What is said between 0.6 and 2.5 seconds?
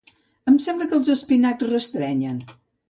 sembla que els espinacs restrenyen.